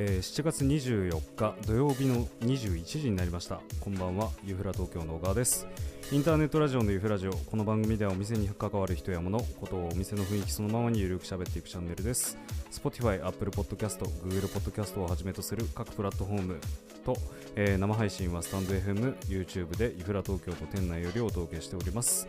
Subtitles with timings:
[0.00, 3.60] えー7月24日土曜日の21時になりました。
[3.80, 5.66] こんばんはユフラ東京の小川です。
[6.12, 12.38] インターネットラジオのユフラジオこの番組ではお店に関わる人や物ことをお店の雰囲気そのままにゆるく喋っていくチャンネルです。
[12.70, 16.60] Spotify、Apple Podcast、Google Podcast をはじめとする各プラットフォーム
[17.04, 17.16] と、
[17.56, 22.28] えー生配信はスタンド FM、YouTube でユフラ東京と店内よりお届けしております。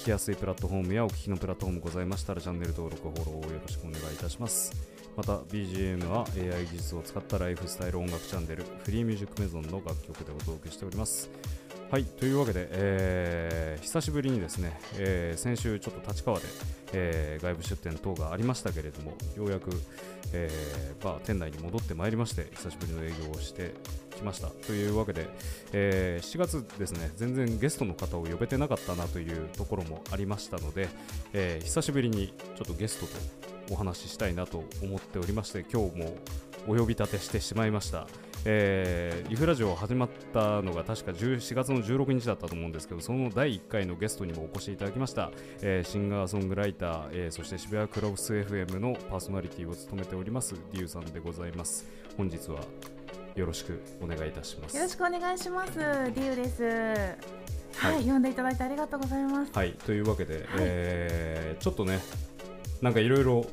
[0.00, 4.99] 聞きやすいプラットフォームやお聞きのプラットフォームございましたらチャンネル登録、フォローをよろしくお願いいたします。
[5.16, 11.28] また BGM は AI 技術を使ったライフスタイル音楽チャンネルフリーミュージックメゾンの楽曲でお届けしております。
[11.90, 16.44] はいというわけで、えー久しぶりにですね、えー先週ちょっと立川で、
[16.92, 19.70] えー外部出店等がありましたけれどもようやく、
[20.32, 23.74] えーまあ、店内に戻ってまいりまして久しぶりの営業をして
[24.16, 24.46] きました。
[24.48, 25.28] というわけで、
[25.72, 30.88] えー7月ですね全然ゲストの方を呼べてなかったなというところもありましたので、
[31.32, 36.16] えー久しぶりにちょっとゲストとお話ししたいなと思っておりまして今日も
[36.66, 38.06] お呼び立てしてしまいました。
[38.44, 52.60] えー、ユフラジオ始まったのが確か14月の16日だったと思うんですけどその第1回のゲストにもお越しいただきました、えーシンガーソングライター、えーそして渋谷クラブス FM のパーソナリティを務めておりますディューさんでございます本日は
[53.36, 55.74] よろしくお願いいたしますよろしくお願いします。
[55.74, 56.62] ディウです。
[57.76, 59.52] はい、はい呼んでいただいてありがとうございます。
[59.52, 62.00] はいというわけで、えーちょっとね
[62.82, 63.46] なんかいろいろ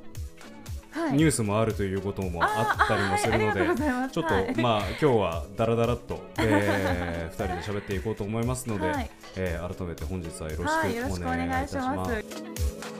[0.92, 1.14] はい。
[1.14, 12.97] ニュースもあるということもあったりもするので、はいちょっと、はいまあ今日はだらだらっと、 えー、2人で喋っていこうと思いますので、はいえー改めて本日はよろしくおお願いいたします。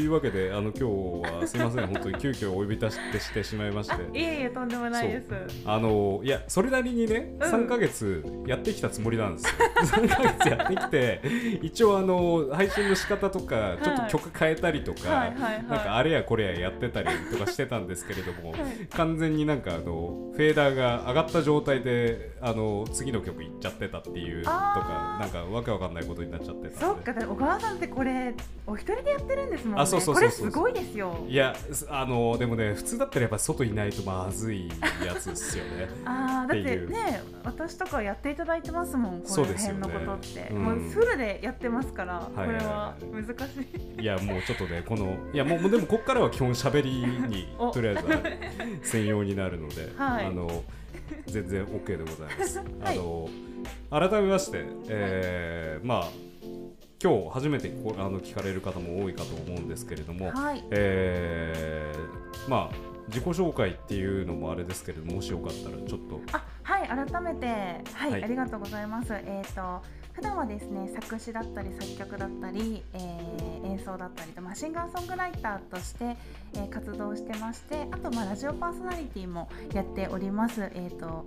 [0.00, 0.82] いうわけであの今日
[1.40, 1.86] はすいません。
[1.86, 3.94] 本当に急遽お呼び出してしてしまいまして。
[3.94, 5.26] あ、いえいえ、とんでもないです。
[5.64, 7.50] あのいやそれなりにね、うん。
[7.50, 9.52] 3ヶ月やってきたつもりなんですよ。
[9.80, 11.20] 3ヶ月やってきて
[11.62, 18.60] 一応あの配信の仕方とかちょっと曲変えたりとか、はいなんかあれやこれややってたりとかしてたんですけれども、はい。
[18.90, 28.34] 完全になんかあのフェーダーが上がった状態であの次の曲いっちゃってたっていうとかなんかわけわかんないことになっちゃってたそっか、小川さんってこれ、
[28.66, 29.82] お一人でやってるんですもんね。
[29.98, 31.24] あそうそうこれすごいですよ。
[31.28, 34.68] いやすあのでもね普通だったらやっぱ外いないとまずい
[35.04, 35.88] やつですよね。
[36.04, 40.48] ああ、だっってね、私とかやっていただいてますもん、この辺のことって。
[40.50, 40.62] うん。
[40.62, 43.32] もうフルでやってますから、いこれは難し
[43.98, 44.02] い。
[44.02, 47.70] いやもうちょっとねこのいやもうでもここからは基本しゃべりにお。
[47.70, 48.22] とりあえずは
[48.82, 50.26] 専用になるので、 はい。
[50.26, 50.64] あの
[51.26, 52.58] 全然 OK でございます。
[52.80, 52.98] はい。
[52.98, 53.28] あの
[53.90, 56.29] 改めまして、えーまあ
[57.02, 60.62] 今日初めてこあの聞かれる方も多いかと思うんですけれども、はい。
[60.70, 66.20] えーまあ自己紹介っていうのもあれですけれどももしよかったらちょっと。
[66.32, 67.46] あはい改めて。
[67.92, 68.24] はい、はい。
[68.24, 69.12] ありがとうございます。
[69.14, 76.16] えっ、と普段はですね作詞だったり作曲だったり、えー演奏だったりと、まあ、シンガーソングライターとして、
[76.54, 80.70] えー活動してましてあとまあラジオパーソナリティもやっております。
[80.74, 81.24] えっ、と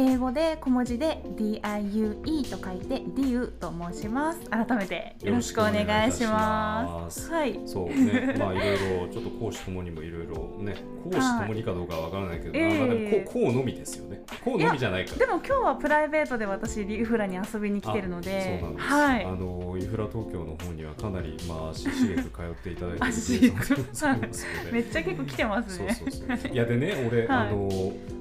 [0.00, 7.30] 英語で小文字で DIUE と書いて DIU と申します改めてよろしくお願いしますす。
[7.30, 10.74] はいそうね、まあいろいろちょっと講師ともにもいろいろね、
[11.04, 14.22] 講師ともにかどうかはわからないけど、はいええこうこうのみですよね。
[14.42, 15.16] こうのみじゃないか。
[15.16, 18.88] でも今日はプライベートで私リュフラに遊びに来てるのであそうなんです。
[18.88, 23.04] はいあのインフラ東京の方にはかなりまあ足しげく通っていただいて。
[24.72, 26.52] めっちゃ結構来てますそうねそうそう。
[26.52, 27.68] いやでね、俺、はいあの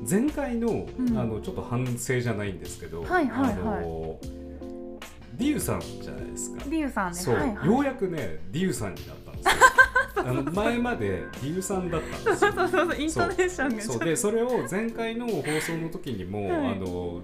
[0.10, 4.20] 前回の、うんあのちょっと反省じゃないんですけど、はいはいはいあの
[5.40, 6.64] ディウさんじゃないですか。
[6.68, 9.56] リュウさんねそう、はいはいようやくねディウさんになったんですよ。
[10.20, 12.52] あの前までディウさんだったんですよ。
[12.52, 17.22] そうそうそうイントネーションがそうでそれを前回の放送の時にも、はいあの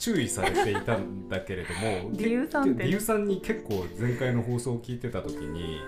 [0.00, 5.78] 注意されていたんだけれどもディウさんってねディウさんに結構前回の放送を聞いてた時に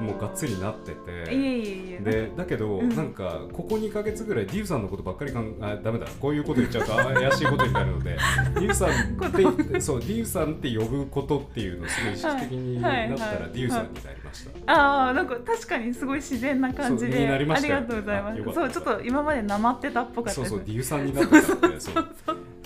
[0.00, 1.00] もうがっつりなっていて。
[1.28, 1.98] えいえいえ。
[2.02, 2.88] でだけど、うん。
[2.96, 8.16] なんかここ2か月ぐらいディウさんのことばっかりかんあダメだこういうこと言っちゃうと怪しいことになるので
[8.56, 13.50] ディウさんってそうディウさんって呼ぶことっていうのをすごい意識的になったら、はいはいはい。
[13.52, 17.68] ディウさんになりました、ああなんか確かにすごい自然な感じでになりました。
[17.68, 18.54] よありがとうございます。
[18.54, 20.50] そうちょっと今までなまってたっぽかったです。
[20.50, 21.94] そうそうディウさんになってたんでそう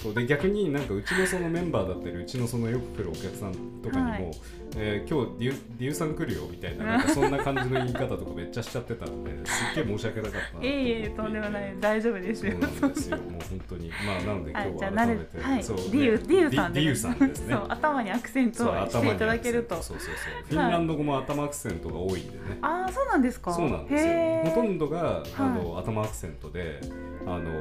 [0.04, 4.30] そうで逆になんかうちのそのメンバーだったりうちのそのよく来るお客さんとかにも、はい。
[4.76, 11.76] えー今日デュデューさん来るよみたいななんかそんな感じの言い方とかめっちゃしちゃってたんですっげえ申し訳なかったなえいえとんでもない。
[11.80, 13.16] 大丈夫ですそうよなんですよ。
[13.16, 13.88] もう本当に。
[13.88, 15.64] まあなので今はい日は改めて、はい。
[15.64, 17.54] そうディユディユさんでディユさんですね。
[17.54, 19.76] そう頭にアクセントそうをしていただけると。
[19.76, 20.14] そうそうそう。
[20.48, 23.54] フィンランド語も頭アクセントが多いんでね、ああそうなんですか。
[23.54, 24.54] そうなんですよ。
[24.54, 26.80] ほとんどが、あの頭アクセントで
[27.26, 27.60] あの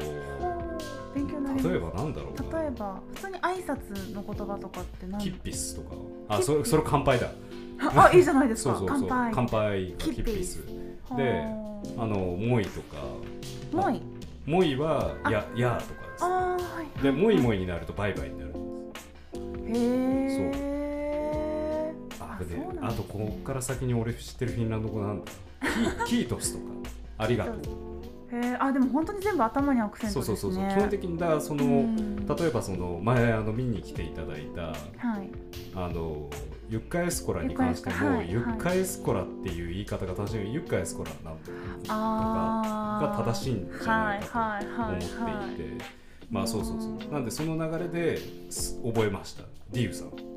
[1.13, 1.69] 勉強になります。
[1.69, 2.59] 例えばなんだろうな。
[2.59, 5.21] 例えば普通に挨拶の言葉とかって何？
[5.23, 5.95] キッピスとか。
[6.29, 7.29] あそれそれ乾杯だ。
[7.95, 8.75] あいいじゃないですか。
[8.75, 9.07] そうそうそう。
[9.09, 9.31] 乾杯。
[9.33, 9.91] 乾杯。
[9.91, 10.65] がキッピス。
[10.65, 12.01] でー。
[12.01, 12.97] あのモイとか。
[13.73, 14.01] もういい
[14.45, 15.31] モイはあ。
[15.31, 18.53] ややーとかあーはいですでモイモイになるとバイバイになる
[19.67, 22.81] へえあでそうなんですね。
[22.81, 25.31] あとここから先に俺知ってるフィンランド語なんだ。
[26.05, 26.65] キキートスとか。
[27.17, 27.55] ありがとう。
[27.55, 27.57] へ
[28.35, 30.25] えあでも本当に全部頭にアクセントね。
[30.25, 32.25] そうそうそう基本的にだその、うん。
[32.25, 35.29] 例えばその前あの見に来ていただいたはい。
[35.75, 36.29] あの
[36.69, 38.31] ユッカエスコラに関しても、ユッカはい。
[38.31, 41.37] ユッカエスコラっていう言い方が正しいユッカエスコラなん
[41.89, 43.17] あー。
[43.17, 45.81] が正しいんじゃないかとはいはいはい思っていて、はい。
[46.31, 47.13] まあそうそうそう。
[47.13, 48.17] なんでその流れで
[48.49, 49.43] す覚えました。
[49.71, 50.32] ディーブさん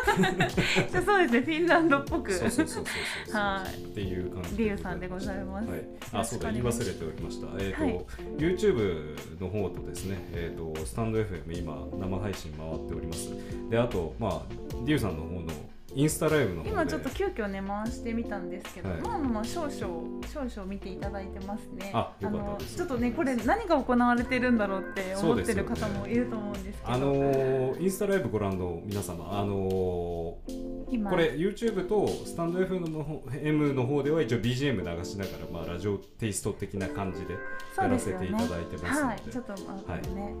[1.04, 2.32] そうですねフィンランドっぽく。
[2.32, 2.84] そうそうそう
[3.26, 3.82] そうはい。
[3.82, 5.70] っていう感じリュウさんでございます。
[5.70, 7.46] はい、あそうだ言い忘れておりました。
[7.58, 8.06] えっ、と、はい。
[8.38, 13.30] YouTube の方とですねえっ、とスタンド FM 今生配信回っております。
[13.68, 15.42] であとまあディーブさんの方の
[15.94, 19.00] インスタライブの今ちょっと急遽ね回してみたんですけど、はい。
[19.00, 21.90] まあまあまあ少々少々見ていただいてますね。
[21.94, 37.36] あのちょっとねこれ何が行われてるんだろうって思ってる方もいると思うんですけどあのーインスタライブご覧の皆様、あのこれ YouTube とスタンド FM の方 M の方では一応 BGM 流しながら、まあ、ラジオテイスト的な感じで
[37.74, 40.02] そやらせていただいてますので、はいちょっとまあ、はい。
[40.14, 40.34] ね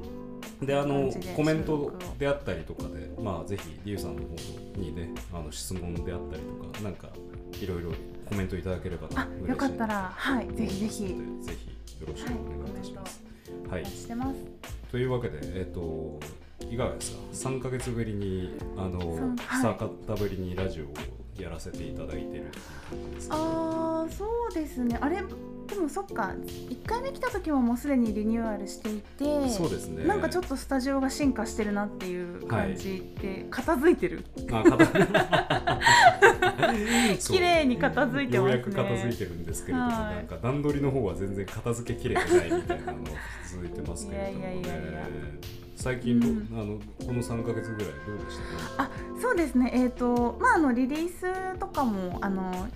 [0.62, 4.28] であのコメントであったりとかで、まあ、ぜひリュウさんの方
[4.76, 7.08] にねあの質問であったりとかなんか
[7.60, 7.92] いろいろ
[8.28, 11.06] コメントいただければあ嬉しいよかったらはいぜひぜひ。
[11.42, 11.70] ぜひ
[12.00, 13.22] よろしくお願いいたします。
[13.68, 13.84] はい。
[13.84, 14.36] してます。
[14.90, 16.18] というわけで、えっと
[16.70, 19.00] いかがですか3か月ぶりにあの
[19.36, 20.88] 三久方ぶりにラジオを
[21.40, 22.42] やらせていただいているっていう
[22.90, 24.98] 感じですか、あーそうですね。
[25.00, 25.22] あれ
[25.70, 26.34] でもそっか。
[26.68, 30.04] 1回目来た時ももうすでにリニューアルしていてそうですね。
[30.04, 34.24] なんかちょっとスタジオが進化してるなっていう感じで、片付いてる。
[34.50, 34.84] あ片
[37.20, 37.36] そう。
[37.36, 38.52] 綺麗に片付いてますね。
[38.52, 40.16] ようやく片付いてるんですけれども、はい。
[40.16, 43.10] なんか段取りの方は全然片付けきれてないみたいなのが
[43.48, 44.40] 続いてますけれどもね。
[44.40, 45.00] いやいやいやいや
[45.80, 46.48] 最近ど、うん。
[46.52, 48.38] あのこの3か月ぐらいどうでし
[48.76, 48.84] た？
[48.84, 48.90] かあ
[49.20, 49.70] そうですね。
[49.74, 52.68] えっ、とまああのリリースとかもあの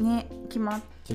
[0.00, 1.14] ね決まって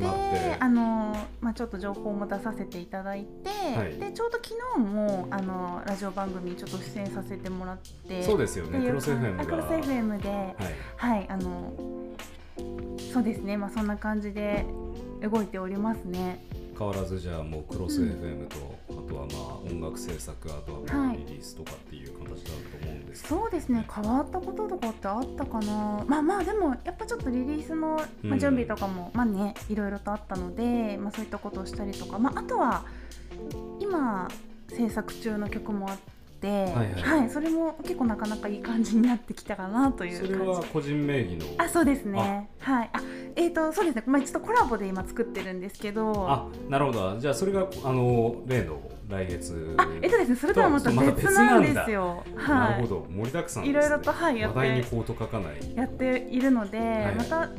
[0.60, 3.98] あのまあちょっと情報も出させていただいて、はい。
[3.98, 8.86] でちょうど昨日もあのラジオ番組にちょっと出演させてもらってそうですよね。
[8.86, 9.44] クロス FM が。
[9.44, 10.56] あクロス FM ではい。
[10.98, 11.74] はいあの
[13.13, 13.57] そうですね。
[13.57, 14.66] まあそんな感じで
[15.21, 16.44] 動いておりますね
[16.77, 18.10] 変わらずじゃあもうクロスうん。
[18.10, 18.56] FM と、
[18.89, 23.88] あとはまあ音楽制作あとはリリースとかっていう形だと思うんですけど、そうですね。
[23.94, 26.04] 変わったこととかってあったかな。
[26.06, 28.30] まあまあでもやっぱちょっとリリースの、うん。
[28.30, 32.86] まあ、準備とかも、まあねいろいろとあったので、まあ、そういったことをしたりとか、まあ、あとは
[33.80, 34.28] 今
[34.69, 35.98] 制作中の曲もあっ
[36.45, 40.39] て、はいはいそれも結構なかなかいい感じになってきたかなというそ感じ。
[40.39, 41.45] れは個人名義の。
[41.57, 42.49] あそうですね。
[42.59, 42.90] はい。
[42.94, 43.02] あ
[43.35, 46.14] えっ、とそうですね、まあ、ちょっとコラボで今作ってるんですけど。
[46.30, 47.19] あなるほど。
[47.19, 52.24] じゃあそれがあの例の来月あえっとですねそれとはまた別なんですよ。
[52.35, 53.07] なるほはど。
[53.09, 54.57] 盛りだくさんね、いろいろとはいやって。
[54.57, 55.59] 話題にコート書かない。
[55.59, 57.16] いやっているので、はい。
[57.16, 57.56] またね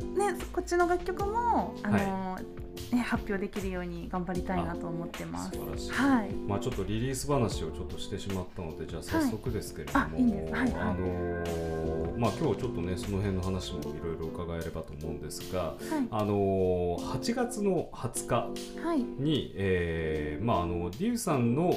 [0.51, 2.57] こっちの楽曲もあの、ね
[3.03, 5.51] 発表できるように頑張りたいなと思ってます。
[5.51, 6.33] 素晴らしい、はい。
[6.47, 10.53] まあちょっとリリース話をちょっとしてしまったのでじゃあ早速ですけれども、はいあいいんです。
[10.53, 10.73] はいはい。
[10.73, 15.77] あのーまあ今日ちょっとねその辺の話もいろいろ伺えればと思うんですがはい。
[16.11, 18.35] あのー8月の20日
[18.83, 18.99] はい。
[18.99, 21.73] に、えーまあ、あのディウさんの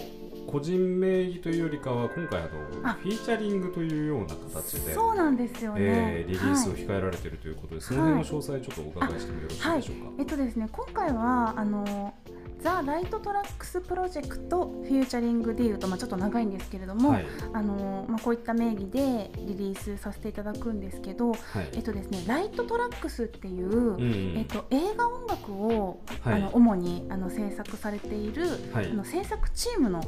[0.47, 2.43] 個人名義というよりかは今回あ
[2.83, 2.93] のあ。
[2.95, 10.12] フィーチャリングというような形で、そうなんですよね、えーリリースをはい控えられているということで、その辺の詳細ちょっとお伺いしてもよろしいでしょうか？
[10.19, 12.14] えっとですね今回はあの
[12.61, 17.26] ザ・ライトトラックスプロジェクトフィーチャリングでいうと、まあ、ちょっと長いんですけれども、はい。
[17.52, 21.38] あのまあ、こういった名義でリリースさせていただくんですけど、はい。
[21.73, 26.35] えっとですね、ライトトラックスっていう、うんえっと、映画音楽を、はい。
[26.35, 28.90] あの主にあの制作されている、はい。
[28.90, 30.02] あの制作チームの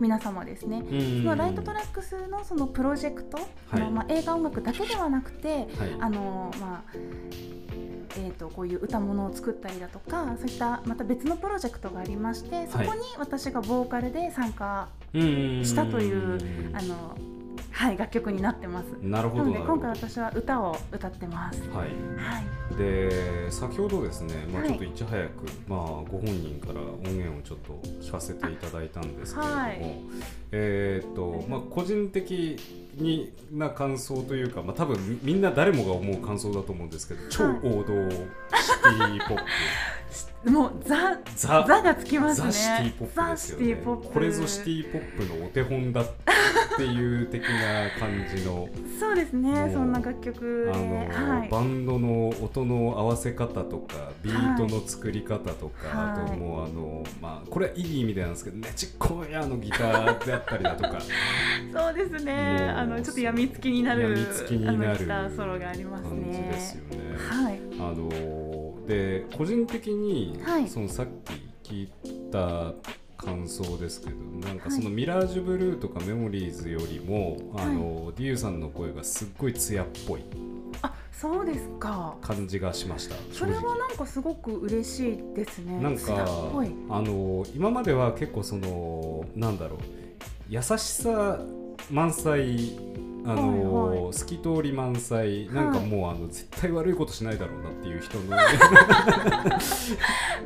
[0.00, 0.78] 皆様ですね。
[0.78, 3.38] うんそのライトトラックスのそのプロジェクト、
[3.70, 5.68] あのまあ、映画音楽だけではなくて、はい。
[6.00, 16.38] あのまあえー、とこういう歌物を作ったりだとかそういったまた別のプロジェクトがありましてそこに私がボーカルで参加したという
[16.74, 17.16] あの
[17.72, 18.86] はい、楽曲になってます。
[19.00, 21.62] なるほど今回私は歌を歌ってます。
[21.70, 21.88] はい。
[22.16, 22.40] は
[22.72, 29.80] い、で先ほどですね、まあちょっといち早く、はい、まあご本人から音源をちょっと聞かせていただいたんですけれども、はい、
[30.52, 32.58] えっとまあ個人的
[33.00, 37.94] にな感想というか、まあ多分みんな誰もが思う感想だと思うんですけど、超王道
[38.56, 39.42] シティポップ。
[40.44, 42.46] もうザザザがつきますね。
[42.46, 44.10] ザシティポップですよね。
[44.14, 46.06] これぞシティポップのお手本だっ
[46.78, 48.68] ていう的な感じの。
[48.98, 49.70] そうですね。
[49.70, 60.98] そんな楽曲あの、はい、バンドの音の合わせ方とか、ビートの作り方とか、はい、あともうあのまあこれはいい意味でなんですけど、ねちっこいあのギターであったりだとか。
[61.70, 62.72] そうですね。
[62.74, 66.10] あのちょっと病みつきになる病みつきになるありますね。
[66.10, 66.96] 感じですよね。
[67.16, 67.60] はい。
[67.78, 71.06] あので個人的に、はい、そのさっ
[71.62, 71.90] き聞い
[72.32, 72.72] た
[73.16, 74.16] 感想ですけど
[74.46, 80.24] なんかそのミラージュブルーとかメモリーズよりも、はい、あのディユさんの声がすっごい艶っぽい
[80.82, 82.16] あそうですか。
[82.22, 85.78] 感じがしましたそれはなんかすごく嬉しいですね。
[85.80, 86.14] なんか
[86.88, 89.80] あの今までは結構そのなんだろう
[90.48, 91.40] 優しさ
[91.88, 92.72] 満載
[93.24, 95.48] あの、はいはい、透き通り満載。
[95.48, 98.36] なんかもう、あの絶対悪いことしないだろうなっていう人の。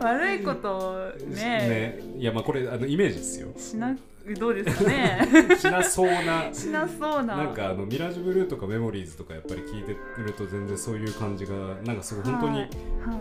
[0.01, 1.37] 悪いことね。
[1.37, 2.01] ね。
[2.19, 3.49] いやまあこれあのイメージですよ。
[3.57, 3.97] しな
[4.39, 5.29] どうですかね。
[5.59, 6.49] しなそうな。
[6.53, 7.37] しなそうな。
[7.37, 11.53] なんかあのミラージュブルーとかメモリーズとかやっぱり聞いてると全然そういう感じが
[11.85, 12.69] なんかすごい本当に、はい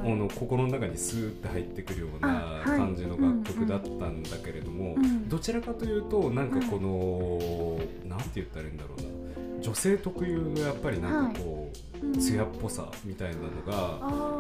[0.04, 4.96] はい、あの心の中にスーって入ってくるような感じの楽曲だったんだけれども、
[5.28, 9.13] どちらかというとなんかこの、うん、なんて言ったらいいんだろうな
[9.64, 11.72] 女性特有のやっぱりなんかこ
[12.04, 13.62] う、はい、艶っぽさみたいなの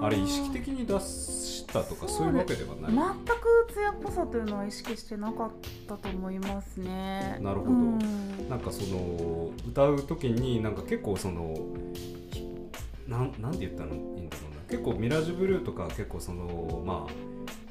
[0.02, 2.92] が、あれ意識的に出したとかそういうわけではない。
[2.92, 5.52] 全く艶っぽさというのは意識してなかっ
[5.88, 7.40] たと思いますね。
[7.42, 11.56] なるほど、うん、なんかその歌う時になんか結構その
[13.08, 14.62] なんなんて言ったらいいんだろうな。
[14.70, 17.14] 結構ミラージュブルーとか結構そのまあ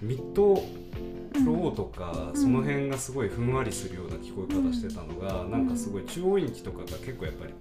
[0.01, 0.63] ミッド
[1.45, 7.55] ローとか、その辺がすごいふんわりするような聞こえ方してたのが、なんかすごい中央域とかが結構やっぱり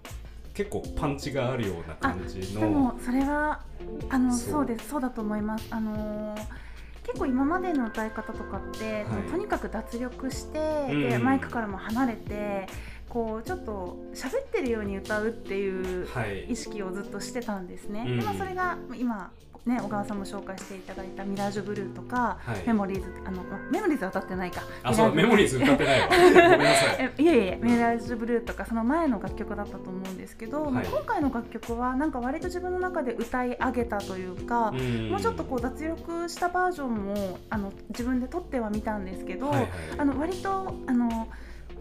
[0.54, 2.62] 結構パンチがあるような感じの。
[2.62, 3.62] でもそれは
[4.10, 4.66] あのそう。
[4.66, 4.90] です。
[4.90, 5.68] そうだと思います。
[5.72, 6.62] あのー
[7.04, 10.60] 結構今までの歌い方とかって、はい、とにかく脱力して、
[10.90, 12.68] うん、でマイクからも離れて
[13.10, 16.08] こうちょっと喋ってるように歌うっていう
[16.48, 18.00] 意識をずっとしてたんですね。
[18.02, 19.32] はい、でもそれが今
[19.66, 24.62] ね、小川さんも紹介していただいた「ミラージュブルー」とか、はい、メモリーズあのメモリーズは歌ってないか。
[24.82, 26.08] あそうメモリーズ歌ってないわ。
[26.10, 27.14] ごめんなさい。
[27.24, 41.28] いえいえミラージュブルーとかその前の楽曲だったと思うんですけど、はい、今回の楽曲はなんか割と自分の中で歌い上げたというかもうちょっとこう脱力したバージョンもあの自分で撮ってはみたんですけど、はいはい、あの割とあの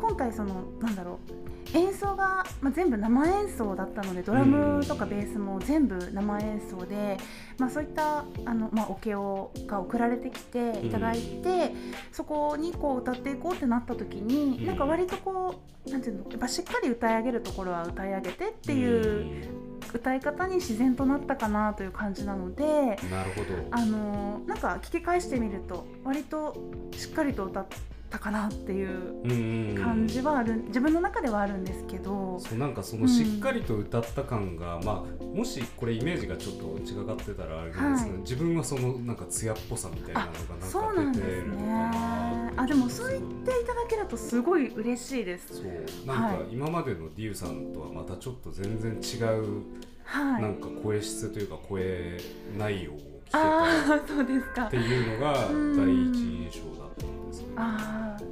[0.01, 7.17] 今回そのなんだろう演奏が、まあ、全部生演奏だったのでドラムとかベースも全部生演奏で、
[7.59, 11.73] まあ、そういったあの、まあ、オケをが送られてきていただいて、
[12.11, 19.49] そこにこう歌っていこうってなった時に、なんか割とこうなんていうのやっぱしっかり歌い上げるところは歌い上げてっていう
[19.95, 22.65] 歌い方に自然となったかなという感じなので
[23.11, 26.57] なるほどあのなんか聞き返してみると割と
[26.93, 27.77] しっかりと歌って。
[28.11, 32.41] ったかなっていう感じはある自分の中ではあるんですけど。
[32.41, 45.57] そうなんかそのしっかりと歌った感が、うん、まあ、もしこれイメージがちょっと違がってたらあれなんですけど、はい、自分はそのなんか艶っぽさみたいなのがなんか出てるのかなあでもそう言っていただけるとすごい嬉しいです。
[45.57, 46.07] そう。
[46.07, 49.63] なんか今までのディウさんとはまたちょっと全然違う、
[50.05, 52.19] はい、なんか声質というか声
[52.59, 54.67] 内容を聞けたそうですか。
[54.67, 57.20] っていうのが第一印象だったんで
[57.57, 58.23] ああ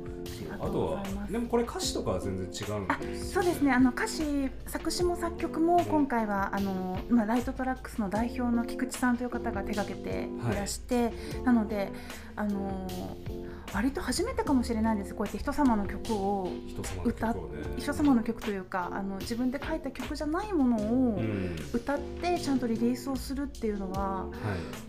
[0.67, 3.73] とはでもこれ歌詞とかは全然違うんですそうですね。
[3.73, 11.93] あの歌詞作詞も作曲も今回は、あのまあ、ライトトラックスの代表の菊池さんという方が手がけていらして、はい、なので
[12.37, 12.87] あの
[13.73, 15.15] 割と初めてかもしれないです。
[15.15, 16.51] こうやって人様の曲を
[17.05, 17.37] 歌っ
[17.77, 21.21] 人様の曲というかあの自分で書いた曲じゃないものを
[21.73, 24.27] 歌ってちゃんとリリースをするっていうのは、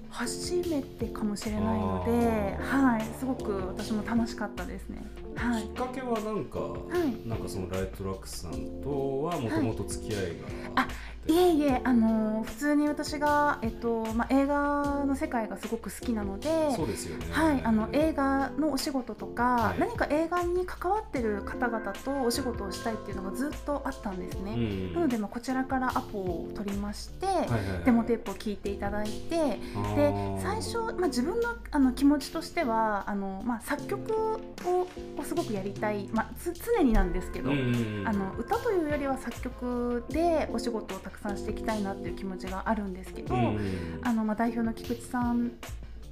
[0.09, 5.03] 初めてかもしれないので、はい、すごく私も楽しかったですね。
[5.39, 8.51] はい、きっかけはなんか、はい、なんかそのライトラックスさん
[8.83, 10.29] とはもともと付き合いが
[10.75, 10.85] あっ
[11.25, 17.27] て、いえいえ、あの普通に私が、えっとまあ、映画の世界がすごく好きなのでそうですよね。
[17.31, 19.79] はい、あの映画のお仕事とか、はい。
[19.79, 24.53] 何か映画に関わってる方々とお仕事をしたいっていうのがずっとあったんですね。
[24.53, 27.83] うんなので、まあ、こちらからアポを取りまして、はいはいはい。
[27.85, 30.41] デモテープを聞いていただいてあでー。
[30.41, 34.87] 最初、まあ、自分のあの気持ちとしてはあの、まあ、作曲をを
[35.29, 38.07] すごくやりたい、まあ、つ常になんですけど、うんうんうん。
[38.07, 45.51] あの歌というよりは作曲でお仕事をたくさんしていきたいなっていう気持ちがあるんですけど、うんうんあのまあ、代表の菊池さん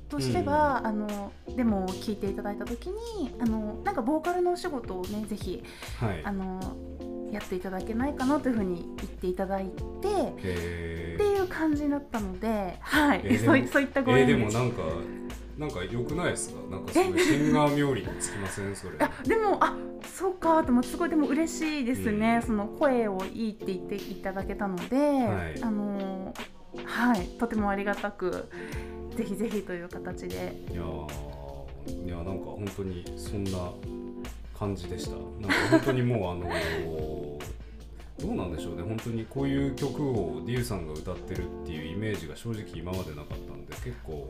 [0.08, 5.64] としては、あのデモを聞いていただいた時にあのなんかボーカルのお仕事をねぜひ
[6.00, 6.22] はい。
[6.24, 6.78] あの
[7.32, 10.08] やっていただけないかなというふうに言っていただいて。
[10.44, 14.84] へっていう感じだったので、はい、えーでもそういそういったごえー縁ででもなんか
[15.58, 16.60] なんか良くないですか？
[16.70, 18.76] なんかすごいシンガー冥利につきません？
[18.76, 18.98] それ。
[19.00, 20.64] あでもあそうか。
[20.64, 22.48] ともすごいでも嬉しいですね、うん。
[22.48, 25.64] その声をいいって言っていただけたので、はい。
[25.64, 26.34] あの
[26.86, 27.28] はい。
[27.40, 28.50] とてもありがたく
[29.16, 30.56] ぜひぜひという形で。
[30.72, 33.72] いやーいやなんか本当にそんな
[34.58, 35.12] 感じでした。
[35.12, 37.28] なんか本当にもうあのー
[38.20, 38.82] どうなんでしょうね。
[38.82, 44.26] 本当にこういう曲をディウさんが歌ってるっていうイメージが正直今までなかったんで結構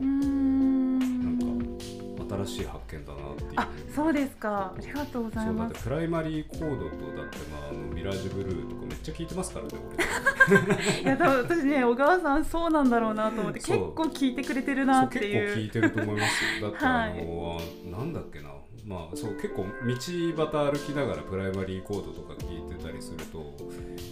[2.46, 3.50] 新しい発見だなっていう。
[3.56, 4.72] あそうですか。
[4.76, 6.72] ありがとうございそうだってますプライマリーコードと
[7.16, 9.70] だって、まあ、あのミラージュブルーとかめっちゃ聞いてますからね
[11.04, 16.70] いや多分私ね小川さんそうなんだろうなと思って結構聞いてくれてる俺なってそう結構いう聞いてると思いますよ。
[16.70, 17.10] だって、はい。
[17.10, 18.48] あのなんだっけな。
[18.86, 23.54] まあそう結構道端歩きながらプライマリーコードとか聞いてたりすると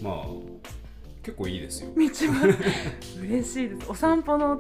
[0.03, 0.27] まあ
[1.27, 1.91] 結構いいですよ。
[1.97, 2.57] 道は
[3.21, 3.91] 嬉しいです。
[3.91, 4.57] お散歩のお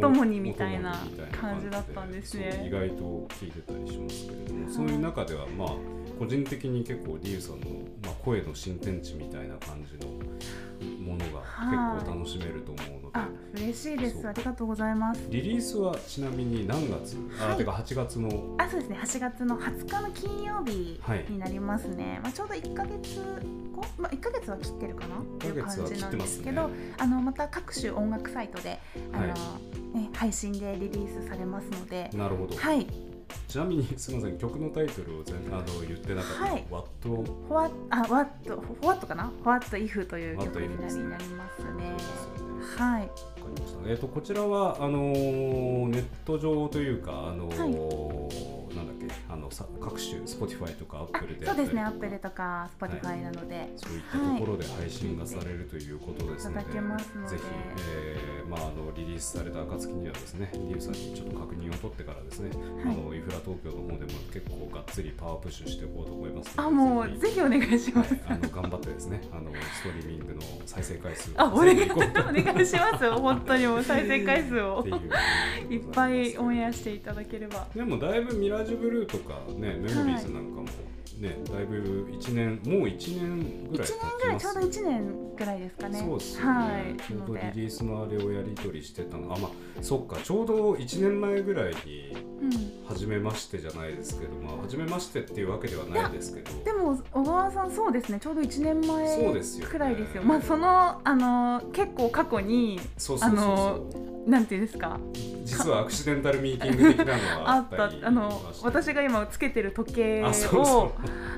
[0.00, 1.06] 供にみたいな
[1.40, 5.68] 感じだったんですそう意ね外と聞いてたりしますけれども、はいそういう中ではまあ
[6.18, 7.66] 個人的に結構リュウさんの、
[8.02, 10.12] まあ、声の新天地みたいな感じの
[11.00, 11.40] ものが
[11.96, 14.26] 結構楽しめると思うので、あ嬉しいです。
[14.26, 15.20] ありがとうございます。
[15.30, 17.56] リリースはちなみに何月、あはい。
[17.58, 18.98] てか8月のあそうですね。
[19.00, 23.20] 8月の20日の金曜日はいになりますね、まあ、ちょうど1ヶ月
[23.74, 25.18] 後、まあ、1ヶ月は切ってるかな？
[25.18, 28.78] っていう感じなんですけど一ヶ月は切ってあのまた各種音楽サイトで
[29.12, 29.98] あの、はい。
[29.98, 32.10] ね、配信でリリースされますので。
[32.14, 32.86] なるほど、はい
[33.52, 36.66] ちなみに すみません曲のタイトルを全あの言ってなかった、はい。
[36.70, 39.24] What フォワあワットフォワットかな？
[39.24, 41.94] フォワットイフという曲 What に If なりますね。
[42.78, 43.02] はい。
[43.02, 43.12] わか
[43.54, 43.90] りました。
[43.90, 48.91] えっ、とこちらはあのーネット上というかあのーなんだ
[49.28, 52.42] あのさ各種 Spotify とかあ Apple でそうですねあったりとか。
[52.42, 57.36] アップルとか Spotify なので、そういったところで配信がされるということですので、いただけますので。
[57.36, 57.42] ぜひ、
[57.78, 62.50] えーまあ、あのリリースされた暁にはですね、リュウさんにちょっと確認を取ってからですね、
[62.84, 62.94] はい。
[62.94, 74.86] あのイフラ東京の方でも結構がっつりパワープッシュしていこうと思いますあもうぜぜひお願いしひ、ます、はい、あの頑張ってですね、あのストリーミングの再生回数をあお願いお願いします 本当にもう再生回数を。
[75.70, 77.66] いっぱいオンエアしていただければ。
[77.74, 80.66] でもだいぶミラージュブルーとかねメモリーズなんかも
[81.18, 85.98] ね、だいぶ1年もう1年ぐらい経1年ぐらいちょうど1年ぐらいですかね。
[85.98, 86.96] そうですよね、はい。
[86.96, 89.32] ちょうどリリースのあれをやり取りしてたの。
[89.34, 89.50] あまあ
[89.82, 90.16] そっか。
[90.22, 92.72] ちょうど1年前ぐらいにうん。
[92.88, 96.64] 初めましてじゃないですけどまあ初めましてっていうわけではないですけど。
[96.64, 98.18] でも小川さんそうですね。
[98.18, 99.16] ちょうど1年前
[99.68, 100.22] くらいですよ。
[100.22, 105.00] まあそのあの結構過去にそうそうそうなんていうんですか？
[105.44, 108.06] 実はアクシデンタルミーティング的なのはああっった。
[108.06, 110.92] あの私が今つけてる時計を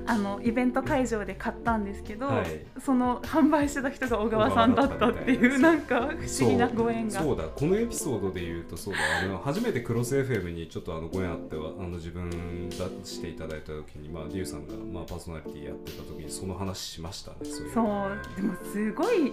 [0.07, 2.67] あのイベント会場で買ったんですけど、はい。
[2.85, 5.73] その販売してた人が小川さんだったっていうな。
[5.73, 7.21] んか不思議なご縁が。
[7.23, 7.37] そう。
[7.37, 7.45] だ。
[7.45, 9.01] このエピソードで言うとそうだ。
[9.23, 18.37] あの初めてクロス FM にちょっとあのご縁あってはあの自分だしていただいた時にまあリュウさんがまあパーソナリティやってた時にその話しましたねそう。
[18.37, 19.33] でもすごい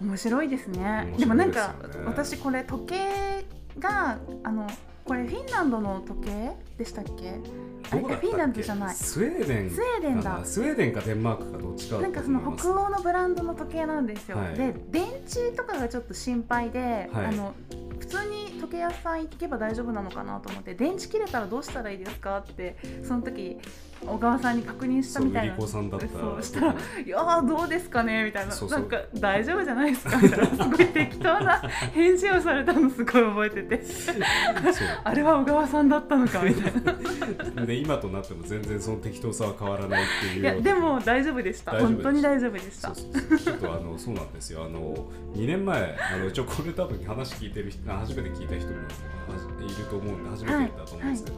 [0.00, 0.80] 面白いですね。
[1.04, 1.14] ね。
[1.18, 1.74] でもなんか
[2.06, 3.44] 私これ時計
[3.78, 4.68] があの
[5.04, 7.40] これフィンランドの時計でしたっけ？
[7.90, 8.94] フィンランドじゃない。
[8.94, 9.70] スウェーデン。
[9.70, 10.40] スウェーデンだ。
[10.44, 14.54] スウェーデンかデンマークかどっちかだなんかその北欧のブランドの時計なんですよ、はい。
[14.54, 17.26] で電池とかがちょっと心配で、はい。
[17.26, 17.54] あの
[17.98, 23.58] 普通に時計屋さん行けば大丈夫なのかなと思って電池切れたらどうしたらいいですかってその時
[24.06, 25.54] 小川さんに確認したそうみたいな。
[25.54, 28.52] 売り子さんだったそうしたら「いやーどうですかね」みたいな。
[28.52, 28.78] そうそう。
[28.80, 30.46] なんか「大丈夫じゃないですか」みたいな。
[30.46, 31.58] すごい適当な
[31.92, 33.84] 返事をされたのすごい覚えてて。
[35.04, 36.94] あれは小川さんだったのかみたいな。
[37.56, 41.72] そうで今となっても全然その適当さは変わらないっていういやでも大丈夫でした。
[41.72, 42.94] 本当に大丈夫でした。
[42.94, 43.22] そうそう。
[43.28, 44.64] そうちょっとあのそうなんですよ。
[44.64, 44.94] あの
[45.34, 48.78] 2年前あの一応これ多分話聞いてる人初めて聞いた人も
[49.60, 51.36] いると思うんで初めて言ったと思うんですけど、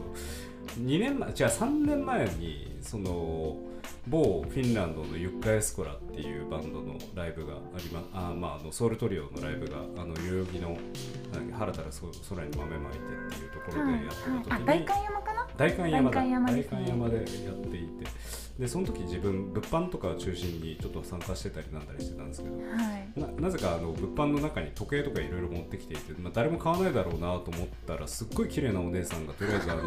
[0.79, 3.57] 2年前じゃあ3年前にその
[4.07, 16.09] 某フィンランドのユッカエスコラっていうバンドのライブがありまあまああのソウルトリオのライブがあの代々木のなんだっけ原田ら空に豆まいてっていうところでやってた時に、うん、あ代官山か代官山
[16.51, 16.87] ね。
[16.87, 18.07] 山でやっていて。
[18.59, 22.55] でその時自分物販とかを中心にちょっと参加してたりなんだりしてたんですけど。
[22.55, 23.19] はい。
[23.19, 29.83] ななぜかあの物販の中に時計とかいろいろ持ってきていて、まあ、誰も買わないだろうなと思ったらすっごい綺麗なお姉さんがとりあえずあの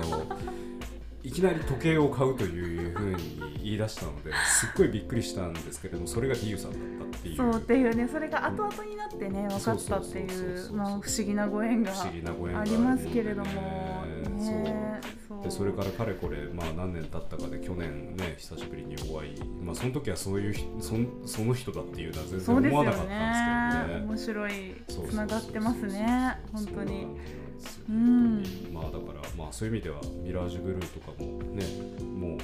[1.27, 7.37] いきなり時計を買うというふうに言い出したのですっごいびっくりしたんですけれどもそれがディユさんだったっていう。
[7.37, 15.01] そうっていうねそれが後々になってね分かったっていそう不思議なご縁がありますけれどもね。
[15.29, 15.43] そう。
[15.43, 24.47] でそれからかれこれ、まあ、何年経ったかで去年ね久しぶりにお会い、まあ、その時はそういうひそんその人だっていうのは全然思わなかったんですけどね。
[24.47, 24.47] ね。
[24.47, 25.11] 面白い。
[25.11, 26.39] つながってますね。
[26.53, 27.09] 本当に
[27.57, 28.42] んですようん。
[28.73, 31.64] まあだからまあそういう意味ではミラージュブルーとかもね
[32.03, 32.38] もう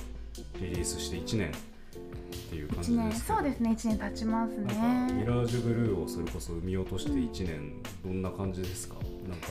[0.61, 1.53] リリースして1年っ
[2.51, 8.97] ていう感一じですそうですね一年経ちますなんかミねラージュブルーをそれこそ生み落として1年どんな感じですか？
[9.29, 9.49] なんか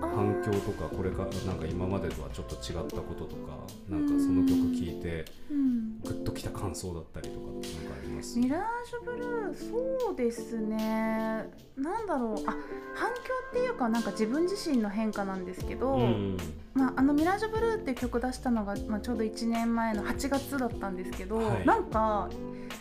[0.00, 5.98] 反響とかこれかなんか今までとはちょっと違ったこととかなんかその曲聴いてうん。
[6.00, 8.38] グッときた感想だったりとかってなんかあります？
[8.38, 9.70] ミラージュブルー
[10.06, 11.48] そうですね。
[11.76, 12.42] なんだろう。
[12.46, 12.56] あ
[12.94, 13.20] 反響
[13.50, 16.36] っていうかなんか自分自身の変化なんですけど、うん。
[16.74, 21.66] まあ、あの「ミラージュブルー」っていう曲出したのが、まあ、ちょうど1年前の8月だったんですけど、はい。
[21.66, 22.28] なんか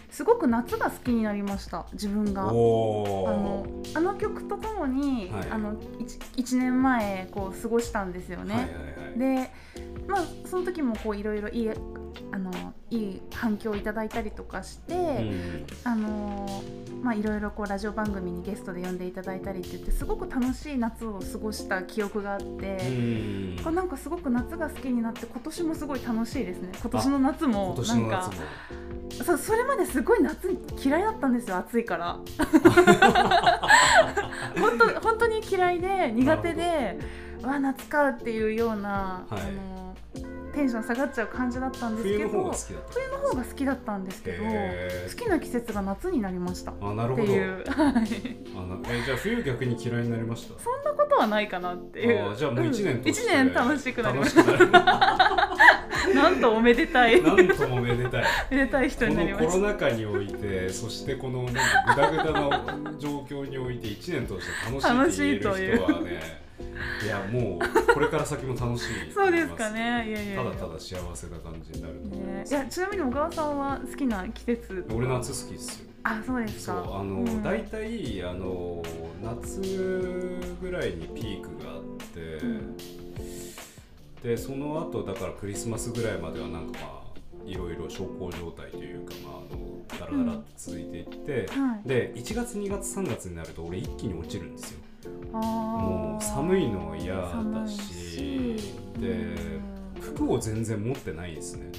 [0.09, 1.85] すごく夏が好きになりました。
[1.93, 2.43] 自分が。
[2.43, 5.49] あおのあの曲とともに、はい。
[5.51, 8.55] あの 1, 1年前こう過ごしたんですよね。
[8.55, 8.79] はいはいは
[9.15, 9.19] い。
[9.45, 9.51] で
[10.07, 11.71] まあその時もこういろいろいい
[12.31, 12.51] あの
[12.89, 15.65] いい反響をいただいたりとかして、うん。
[15.83, 16.63] あの
[17.01, 22.77] まあいろいろこうラジオ番組にゲストで呼んでいただいたりって言ってすごく楽しい夏を過ごした記憶があって。
[23.65, 23.75] うん。
[23.75, 26.71] なんかすごく夏が好きになって今年もすごい楽しいですね。
[26.79, 27.75] 今年の夏今も。
[27.75, 28.31] なんか
[29.23, 32.19] そうそれまですごい夏嫌いだったんですよ暑いから。
[34.59, 36.97] 本当本当に嫌いで苦手で
[37.43, 39.41] うわ夏かっていうような、はい。
[39.41, 39.82] あの
[40.53, 44.49] テンション下がっちゃう感じだったんですけど冬の方が好きだったんですけど好
[45.25, 46.71] きな季節が夏になりました。
[46.71, 47.27] っあなるほど。
[47.27, 47.63] ていう。
[47.71, 48.07] はい
[48.89, 50.59] えじゃあ冬逆に嫌いになりました？
[50.61, 52.31] そんなことはないかなっていう。
[52.31, 54.43] あじゃあもう1年ん通して一年楽しくなりました。
[56.13, 57.21] なんとおめでたい。
[57.21, 58.25] なんともめでたい。
[58.51, 59.51] めでたい人こになりのました。
[59.53, 61.61] コロナ禍においてそしてこのなんか
[61.95, 64.47] グダグダな状況において1年通し
[64.81, 66.43] て楽しいって言える人はね
[67.03, 70.07] いやもうこれから先も楽しい そうですかね。
[70.07, 74.85] いやいやただただ幸せな感じになると思いねま、す、いやちなみに小川さんは好きな季節？
[74.93, 75.89] 俺夏好きですよ。
[76.03, 77.43] あそうですそうかあの、うん。
[77.43, 78.83] 大体あの
[79.23, 81.81] 夏ぐらいにピークがあっ
[82.13, 82.77] て、うん。
[84.21, 87.03] でその後だからクリスマスぐらいまではなんかまあ
[87.45, 91.87] いろいろ小康状態というかまああのダラダラって続いていって、はい。
[91.87, 98.57] で1月2月3月になると俺一気に落ちるんですよもう寒いの嫌だし。
[98.99, 99.72] でうん
[100.03, 101.71] 服を全然持ってないですね。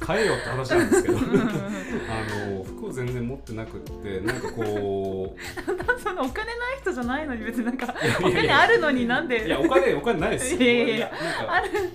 [0.00, 1.18] 買えよって話なんですけど。
[1.18, 1.20] あ
[2.48, 9.46] の服を全然持ってなくってなんかこうそのお金ない人じゃないのに別になんかお金あるのになんで。
[9.46, 10.54] いやお金お金ないです。
[10.54, 11.12] よいやいや。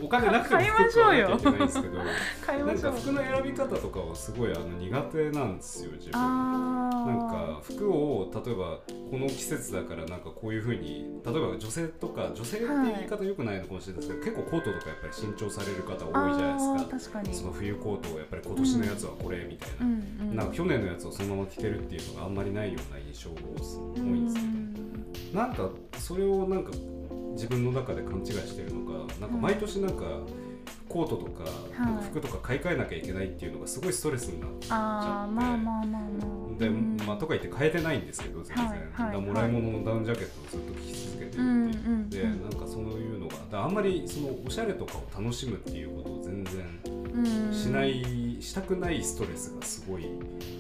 [0.02, 1.98] お金なくても買いまし服ょうよ買わなきゃいけないんですけど。
[1.98, 2.08] なん
[2.46, 6.12] 買いましょうか服の選び方とかはすごいあの苦手なんですよ自分。
[6.12, 8.80] なんか服を例えば
[9.12, 16.74] この季節だからなんかこういうふうに例えば女性とか女性って言い方よくないのかもしれないですけど、結構コートとかやっぱり新調される方多いじゃないですか。
[16.74, 17.34] あー確かに。
[17.34, 19.92] その冬コートをやっぱり今年のやつはこれみたいな、うん
[20.30, 20.36] うん。
[20.36, 26.72] なんか去年のやつをそのまま着てるっていうのがあんまりないような印象が多いんですけど、なんかそれをなんか
[27.34, 30.04] 自分の中で勘違いしてるのかなんか毎年なんか
[30.90, 31.44] コートとか
[31.78, 34.68] なんか服とか買い替えなきゃいけないっていうのがすごいストレスになって。
[34.70, 36.60] あーまあまあまあまあ。
[36.60, 38.78] で、うんまあ、とか言って変えてないんですけど全然、はい
[39.12, 43.17] はいもらい物のダウンジャケットをずっと着続けてるってうんいううんでなんかそういう
[43.52, 47.54] あんまりそのおしゃれとかを楽しむっていうことを全然うん。
[47.54, 50.06] しない、したくないストレスがすごい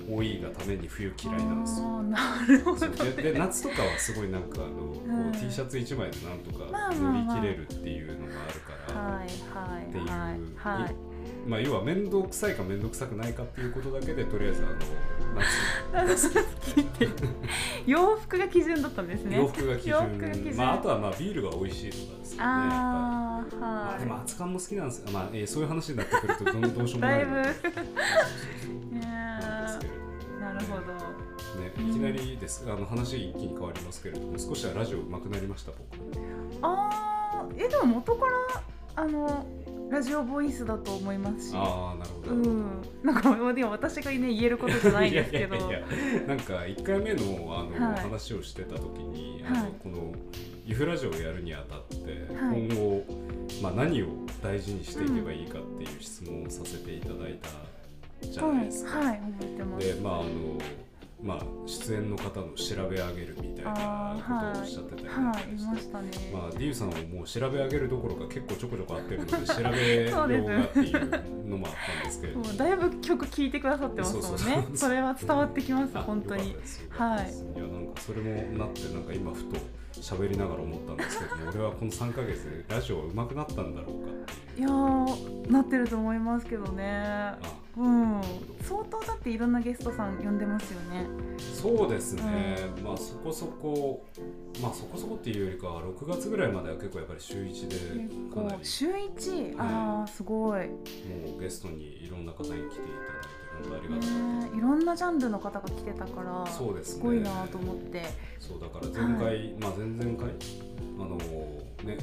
[0.09, 2.03] 多いがために冬嫌いなんですよ。
[2.03, 5.31] なるほどそうでで夏とかはすごいなんかあの、うん。
[5.31, 11.06] こう T シャツ1枚でなんとか乗り切れるっていうのがあるから、っていう、
[11.47, 16.51] まあ要は面倒くさいか面倒くさくないかっていうことだけでとりあえずあの夏が好き
[17.89, 19.37] 洋服が基準だったんですね。
[19.37, 20.19] 洋服が基準。
[20.43, 23.95] 準まああとはまあビールが美味しいとかですよねあーまはい。
[23.95, 25.11] あでも熱燗も好きなんですよ。
[25.11, 27.19] まあ、えーそういう話になってくるとどんどうしようもない。
[27.19, 27.31] だいぶ。
[27.39, 29.97] なんですけれど
[30.37, 30.81] えなるほど。
[31.61, 35.81] ね、いきなりです、あの話一気に変わりますけれども少しはラジオ上手くなりました僕。
[36.61, 38.31] あーえでも元から
[38.95, 39.45] あの
[39.89, 41.53] ラジオボイスだと思いますし。
[41.55, 42.81] ああなるほど、うん。
[43.03, 45.55] なんかでも私がね言えることじゃないですけど。
[45.55, 45.81] いやいや
[46.27, 47.23] なんか1回目の
[47.57, 47.99] あの、はい。
[48.01, 49.71] 話をしてた時にあの、はい。
[49.81, 50.13] この
[50.65, 52.67] ユフラジオをやるにあたって、はい。
[52.67, 53.03] 今後、
[53.61, 54.07] まあ、何を
[54.43, 57.49] 大事にしていけばいいかっていう質問をさせていただいた
[58.27, 58.99] じゃないですか。
[58.99, 59.87] はい、はい、覚えてます。
[59.87, 60.29] でまああの
[61.21, 66.11] まあ出演の方の調べ上げるみたいなことをおっしゃってたりなんかはい、いしてましたね。
[66.31, 72.45] まあ、ディーさんはもう調べ上げるどころか結構ちょこちょこあってるので 調べよそうですうがっていうのもあったんですけれども。
[72.45, 74.67] だいぶ曲聴いてくださってますもんね。
[74.75, 76.61] それは伝わってきます、あ本当によかった。
[76.61, 76.81] です。
[76.81, 77.45] よかったです。
[77.55, 79.57] いやなんかそれもなってなんか今ふと
[80.01, 86.83] 喋りながら思ったんですけども 俺はこの3ヶ月でラジオ上手くなったんだろうかいやー、なってると思いますけどね。
[87.05, 87.37] あ
[87.77, 88.21] うん、
[88.63, 91.05] 相当だっていろんなゲストさん呼んでますよね。
[91.37, 94.03] そうですね、まあそこそこ
[94.59, 98.57] まあそこそこっていうよりかは6月ぐらいまでは結構やっぱり週1で結かなり。
[98.57, 100.61] 構週一、ああ、すごい。
[100.61, 100.67] ね
[101.31, 106.45] もうゲストにいろんな方に来ていただいていいろんなジャンルの方が来てたから。
[106.47, 108.03] そうですねすごいなと思って。
[108.39, 110.31] そうだから前回、まあ前々回
[110.99, 111.17] あの
[111.83, 111.97] ね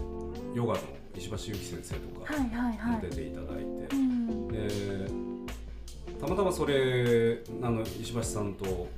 [0.54, 0.80] ヨガの
[1.16, 3.08] 石橋由紀先生とかはいはいはいも出。
[3.10, 4.48] ていただいて、うん。
[4.48, 8.88] でたまたまそれあの石橋さんと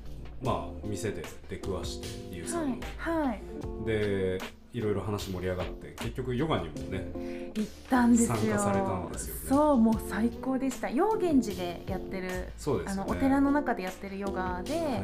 [0.43, 3.41] まあ店で出くわしてリュウさんの、はいはい。
[3.87, 4.39] で
[4.73, 8.37] いろいろ話盛り上がって結局ヨガにもね行ったんですよ。
[8.37, 10.91] 参加されたんですよねそう、もう最高でした。
[10.91, 12.49] 陽源寺でやってる。
[12.49, 15.03] あそうですよねのお寺の中でやってるヨガで、はい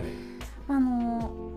[0.68, 1.52] あの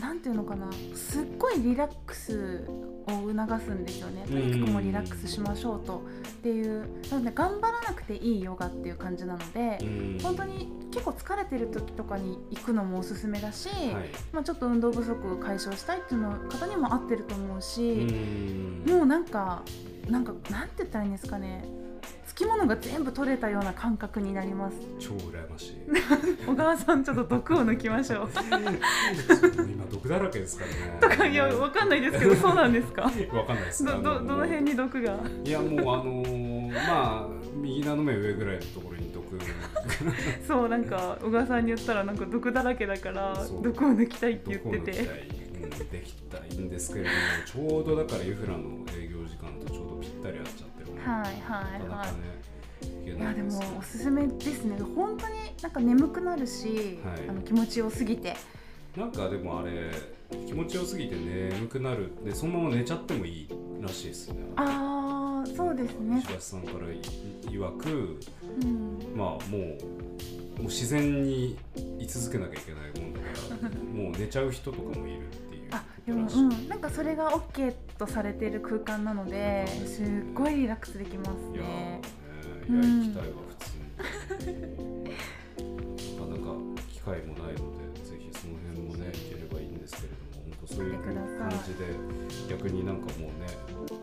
[0.00, 0.70] なんていうのかな。
[0.94, 2.66] すっごいリラックス
[3.06, 4.24] を促すんですよね。
[4.26, 6.86] とにかくもうリラックスしましょうとっていう。
[7.10, 10.18] なので頑張らなくていいヨガっていう感じなのでうん。
[10.22, 14.10] 本当に結構疲れてる時とかに行くのもおすすめだし、はい。
[14.32, 18.92] まあ、ちょっと運動不足を解消したいっていうの方にも合ってると思うし、うん。
[18.92, 19.62] もうなんか
[20.08, 21.64] なんかなんて言ったらいいんですかね
[22.26, 24.76] つきものが全部取れたような感覚になります。
[24.98, 25.76] 超羨ましい。
[26.46, 28.28] 小川さんちょっと毒を抜きましょう。
[29.68, 30.98] 今毒だらけですからね。
[31.00, 33.02] とかいやわかんないですけどそうなんですか？
[33.02, 33.84] わかんないです。
[33.84, 35.18] どどどの辺に毒が？
[35.44, 39.26] いやもうあのーまあ右斜め上ぐらいのところに毒。
[40.46, 51.32] そうなんか小川さんに言ったらなんか毒だらけだから毒を抜きたいって言っててうん、できたいんですけれどもちょうどだからユフラの営業時間とちょうどぴったり合っちゃってるのではいはい。
[51.32, 52.46] はなかなかね
[53.04, 54.76] いやでもおすすめですね。
[54.94, 57.28] 本当になんか眠くなるし、はい。
[57.28, 58.36] あの気持ちよすぎて。
[58.96, 59.90] なんかでもあれ
[60.46, 62.12] 気持ちよすぎて眠くなる。
[62.24, 63.48] でそのまま寝ちゃってもいい
[63.80, 64.42] らしいですね。
[64.56, 66.18] ああそうですね。
[66.18, 67.00] 石橋さんからい
[67.48, 68.20] 曰く
[68.62, 69.16] うん。
[69.16, 69.60] まあもう
[70.56, 71.56] もう自然に
[71.98, 73.26] 居続けなきゃいけないもんだか
[73.62, 73.70] ら
[74.02, 75.20] もう寝ちゃう人とかもいる
[76.12, 81.56] うんなんかそれが OK とされてる空間なのですっごいリラックスできますね。
[81.56, 81.64] いや
[82.68, 83.06] うん。
[83.06, 84.56] 行きたいわ普通に。
[86.16, 86.52] なかなか
[86.92, 90.98] 機会もないのでぜひその辺もね行ければいいんですけれども本当そういう
[91.38, 91.86] 感じで
[92.48, 93.46] 逆になんかもうね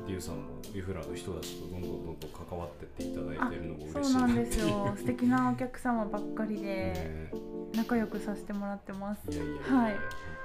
[0.07, 0.41] リュウさんも
[0.73, 4.91] ユフラの人たちとどんどんどんどん関わってっていただいてるのも嬉しいそうなんですよ。
[4.97, 7.31] 素敵なお客様ばっかりでね
[7.75, 9.29] 仲良くさせてもらってます。
[9.29, 9.93] いやいやいや、はい。
[9.93, 10.01] 本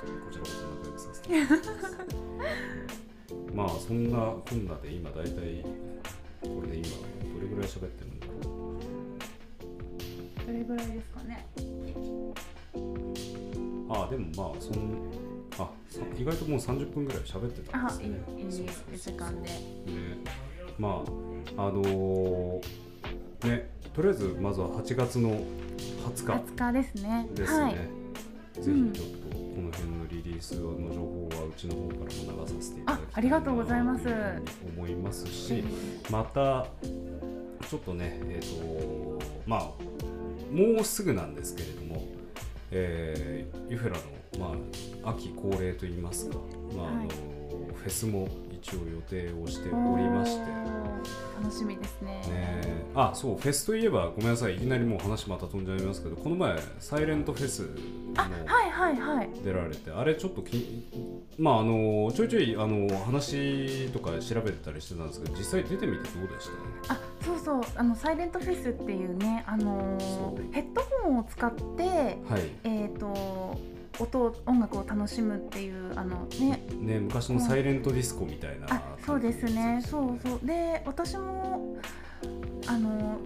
[0.06, 1.68] 当にこちらこそ仲良くさせてもらってます。
[3.54, 5.64] まあそんなこんなで今大体
[6.42, 6.88] これで今
[7.34, 8.36] どれぐらい喋ってるんだろう
[10.46, 11.46] どれぐらいですかね。
[13.88, 15.10] ああでもまあそん
[15.58, 18.20] あさ意外ともう30分ぐらい喋ってたんですね。
[18.38, 19.48] いい時間で。
[19.48, 19.56] ね。
[20.78, 21.02] ま
[21.56, 22.62] ああのー
[23.46, 25.40] ねとりあえずまずは8月の20
[26.14, 26.24] 日。
[26.24, 27.28] 20日ですね。
[27.34, 27.74] ですね、はい。
[27.74, 27.80] ぜ
[28.60, 35.64] ひちょっとこの辺のリリースの情報はうちの方からも流させていただきたいなあありがと思いますし
[36.10, 36.66] また
[37.68, 39.60] ちょっとねえっ、とまあ
[40.52, 42.02] もうすぐなんですけれども、
[42.70, 44.02] えーユフラの、
[44.38, 44.54] ま
[45.04, 46.36] あ、秋恒例といいますか、
[46.76, 47.08] まああのはい
[47.78, 50.46] フェスも一応予定をしておりまして。
[51.40, 52.20] 楽しみですね。
[52.28, 57.68] ね、あそうフェスといえばごめんなさいいきなりもう話また飛んじゃいますけどこの前サイレントフェスも
[58.44, 59.30] はいはいはい。
[59.44, 60.84] 出られてあれちょっとき
[61.38, 66.50] まああのちょいちょいあの話とか調べてたりしてたんですけど実際出てみてどうでし
[66.88, 66.94] た？
[66.94, 69.96] あそうそうあのサイレントフェスっていうねあの
[70.50, 71.84] ヘッドホンを使って
[72.28, 72.50] はい。
[72.64, 73.56] えっ、と
[74.00, 76.62] 音音楽を楽しむっていうあのね。
[76.78, 79.82] ね昔のサイレントディスコみたいなあそうですね。
[79.84, 80.46] そうそう。
[80.46, 81.76] で私も
[82.66, 83.18] あの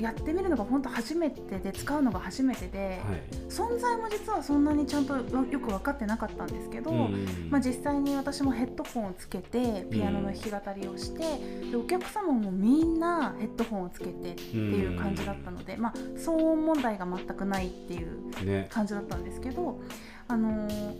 [0.00, 3.22] やってみるのが本当初めてで使うのが初めてで、はい。
[3.48, 5.22] 存在も実はそんなにちゃんとよ
[5.60, 7.48] く分かってなかったんですけど、うん。
[7.48, 18.66] まあ、実際に私もヘッドホンをつけてピアノの弾き語りをして、でお客様もみんなヘッドホンをつけてっていう感じだったので、まあ、騒音問題が全くないっていうね。
[18.70, 19.80] 感じだったんですけど、
[20.26, 20.94] あのー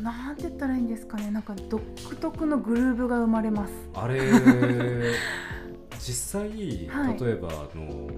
[0.00, 1.30] なんて言ったらいいんですかね。
[1.30, 1.82] なんか独
[2.20, 3.72] 特のグルーヴが生まれます。
[3.94, 4.20] あれ
[5.98, 6.48] 実際、
[6.88, 7.20] はい。
[7.20, 8.10] 例えばあの、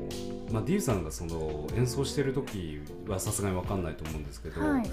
[0.52, 4.90] まあ、ディーさんがその演奏してる時はさすがに分かんないと思うんですけど、はい、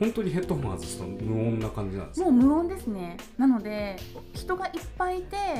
[0.00, 2.30] 本当にヘッドホン外すと無音な感じなんですか？
[2.30, 3.16] もう無音ですね。
[3.36, 3.96] なので
[4.34, 5.56] 人がいっぱいいて、はい。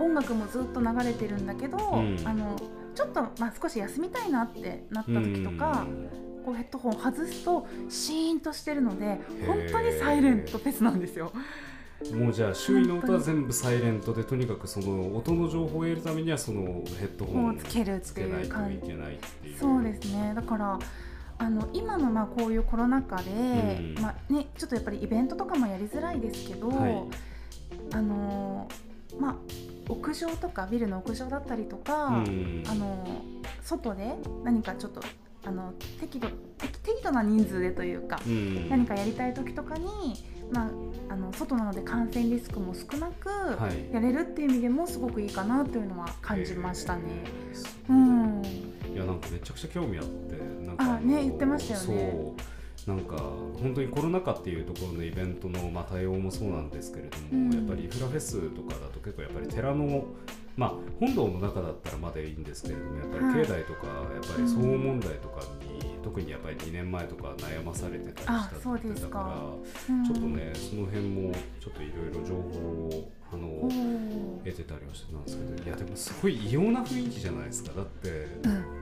[0.00, 2.18] 音楽もずっと流れてるんだけど、ん。
[2.24, 2.56] あの
[2.94, 5.84] ちょっと、まあ、少し休みたいなってなった時とか、
[6.44, 11.32] こうヘッドホンを外すとシーンとしてるので本当にサイレントフェスなんですよ。
[12.12, 18.48] うんもうじゃあ周囲の音は全部サイレントでとにかくその音の情報を得るためにはそのヘッドホンもうつけるつけないとい
[18.86, 19.58] けないっていう。
[19.58, 20.32] そうですね。
[20.34, 20.78] だから
[21.38, 23.30] あの今のまあこういうコロナ禍で、
[23.96, 24.02] うん。
[24.02, 27.02] まあね、ちょっとやっぱりイベントとかもやりづらいですけど、はい。
[27.92, 28.68] あの
[29.18, 29.36] まあ、
[29.88, 32.64] 屋上とかビルの屋上だったりとか、うん。
[32.66, 33.06] あの
[33.62, 35.00] 外で何かちょっと
[35.44, 36.28] あの適度
[36.58, 38.68] 適適度な人数でというか、うん。
[38.68, 39.86] 何かやりたい時とかに、
[40.52, 40.70] まあ、
[41.08, 43.92] あの外なので感染リスクも少なくはい。
[43.92, 47.02] やれるっていう意味でもすごくいいかなというのは感じましたね。
[47.88, 47.92] へー。
[47.92, 47.92] う。
[47.94, 48.42] ん。
[48.94, 52.34] いやなんかめちゃくちゃ興味あってなんかあね言ってましたよね。
[52.86, 52.94] そう。
[52.96, 57.50] なんか本当にコロナ禍っていうところのイベントの、まあ、対応もそうなんですけれども、うん。
[57.50, 60.04] やっぱりフラフェスとかだと結構やっぱり寺の
[60.56, 65.40] まあ本堂の中だったらまだいいんですけれどもやっぱり境内とか、やっぱり騒音問題とか
[65.80, 69.30] に、特にやっぱり2年前とか悩まされてたりしたあそうってですかだか
[69.88, 70.04] らうん。
[70.04, 73.68] ちょっとねその辺もちょっといろいろ情報をあの
[74.44, 77.72] 得てたりはしてたんですけどいやでもすごい異様な雰囲気じゃないですか。
[77.74, 78.08] だって。
[78.44, 78.73] うん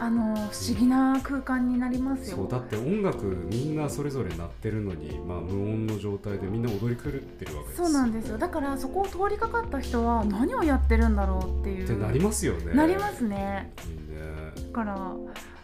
[0.00, 2.36] あの不思議な空間になりますよ。
[2.36, 7.82] そうだって音楽みんなそれぞれ鳴ってるのに、まあ、無音の状態でみんな踊り狂ってるわけです。
[7.82, 8.38] そうなんですよ。
[8.38, 11.84] だからそこを通りかかった人は何をやってるんだろうっていう。
[11.84, 12.74] ってなりますよね。
[12.74, 13.72] なりますね。
[13.88, 14.68] いいね。
[14.68, 15.16] だから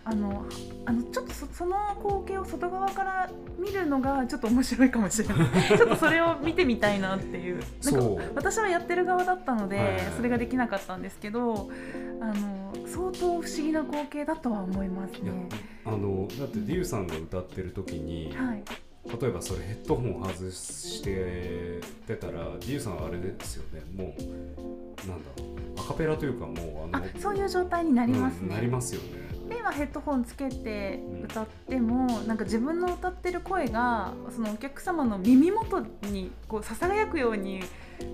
[0.06, 0.44] あの
[0.84, 5.38] あのちょっとそその光景を外側から見るのがちょっと面白いかもしれない。
[5.78, 7.54] ちょっとそれを見てみたいなっていう。
[7.54, 8.32] なんかそう。
[8.34, 11.70] 私はやってる側だったので、はいはいそれができなかったんですけど
[12.30, 15.32] あの相当不思議な光景だとは思いますね。
[15.84, 18.62] あのだってディーさんが歌ってる時に、はい、
[19.20, 23.82] 例えばそれヘッドホン外しててたらディーさんはあれですよね。
[23.94, 25.18] もうなん
[25.76, 28.40] だアカペラというかもうああのそういう状態になりますね。
[28.42, 29.24] うんなりますよね。
[29.48, 37.60] で今ヘッドホンつけて歌っても、なんか自分の歌ってる声がそのお客様の耳元にこうささやくように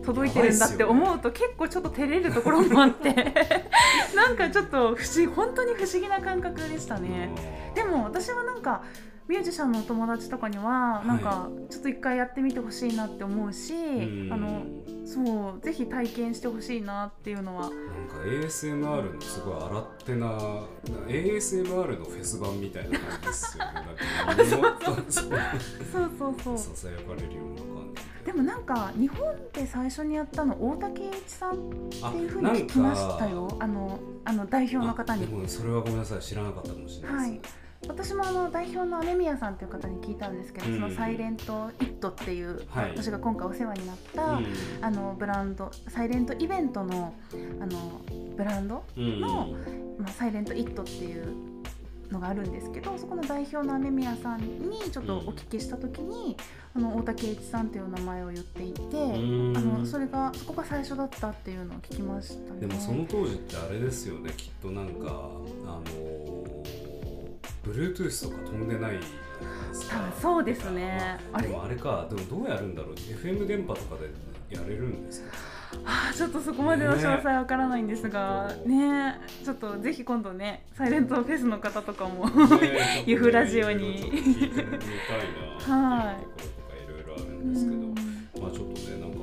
[0.04, 3.12] 届いてるんだって思うと結構ちょっと照れるところもあって。
[4.14, 7.30] なんかちょっと不思議本当に不思議な感覚でしたね。
[7.74, 8.82] でも私はなんか
[9.30, 14.32] ミュージシャンのお友達とかにはなんかちょっと一回やってみてほしいなって思うし、うん。
[14.32, 14.62] あの
[15.04, 17.62] そうぜひ体験してほしいなっていうのは。
[17.62, 17.70] なん
[18.08, 20.26] か ASMR のすごい洗ってな
[21.06, 23.72] ASMR のフェス版みたいな感じですよね。
[23.72, 23.90] なんか
[24.42, 25.30] 耳元そうそう。
[26.18, 27.79] そうそうささやかれるような感じ
[28.24, 31.56] でもなんか日本で最初にやったの大竹栄一さんっ
[31.90, 33.56] てあいうふうに聞きましたよ。
[33.58, 35.24] あのあの代表の方に。
[35.24, 37.32] あでもそれはごめんなさい知らなかったかもしれない。
[37.32, 40.74] です、ね私もあの代表の雨宮さんという方に聞いたんですけど、うん。
[40.74, 42.90] そのサイレントイットっていう、はい。
[42.90, 44.46] 私が今回お世話になった、うん。
[44.82, 47.14] あのブランドサイレントイベントの
[47.60, 48.02] あの
[48.36, 49.20] ブランド、うん。
[49.20, 49.48] の
[49.98, 51.49] まあ、サイレントイットっていう
[52.10, 56.36] のがあるんですけどそこの代表の雨宮さんにちょっとお聞きした時に、
[56.74, 59.56] あの大竹栄一さんっていう名前を言っていて、うん。
[59.56, 62.60] あのそれがそこが最初だったっていうのを聞きましたね。
[62.60, 65.82] でもその当時ってあれですよねきっとなんかあの
[67.64, 69.96] Bluetooth とか飛んでないじゃないですか。
[69.96, 71.18] 多分そうですね。
[71.32, 74.10] あれまでもあれかでもどうやるんだろう FM 電波とかで
[74.54, 83.84] やれるんですかあ ーちょっとそこまでの詳細わからないんですがねちょっとぜひ今度ねサイレントフェスの方とかもねユフラジオに。
[83.84, 84.76] はいっていうところ
[85.56, 87.70] とかいろいろあるんですけ
[88.40, 89.18] ど、まあちょっとねなんか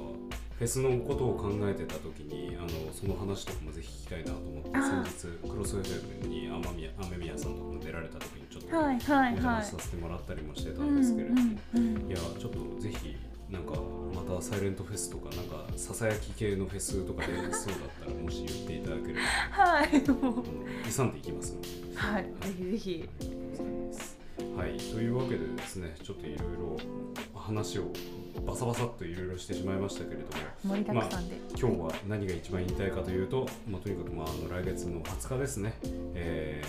[0.57, 11.41] フェスのことを考えてた時にあのその話とかもぜひ聞きたいなと思って先日クロス FM に雨宮雨宮さんとかも出られた時にちょっとお話しさせてもらったりもしてたうんんですけれども、
[11.75, 12.07] うんうん。
[12.07, 13.15] いやちょっとぜひ
[13.49, 13.73] なんか
[14.13, 17.53] またサイレントフェスとかなんかささやき系のフェスとかでそうだっ
[17.99, 19.19] たらもし言っていただければ。
[19.51, 20.43] はいもう。
[20.87, 21.61] 勇んでいきますの？
[21.61, 21.67] で。
[21.95, 22.23] はい。
[22.23, 23.09] ぜひぜひ。
[24.55, 26.77] はい、というわけでですね、ちょっといろいろ
[27.39, 27.91] 話を
[28.45, 30.75] バサバサっといろいろしてしまいましたけれども。
[30.75, 35.73] 盛りだくさんで、今日は何が一番言いたいかというと、まあ、とにかくまああの来月の20日ですね、
[36.15, 36.63] え